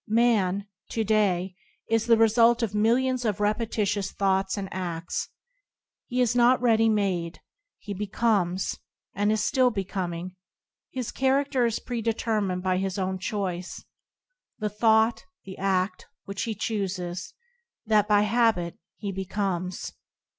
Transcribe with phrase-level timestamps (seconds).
[0.07, 1.53] Man, to day,
[1.87, 5.27] is the result of millions of repetitious thoughts and afts.
[6.07, 7.39] He is not ready made,
[7.77, 8.79] he becomes,
[9.13, 10.35] and is still becoming.
[10.89, 13.85] His character is predeter [2i] et9an: filing of^mO mined by his own choice.
[14.57, 17.35] The thought, the ad, which he chooses,
[17.85, 19.93] that, by habit, he becomes.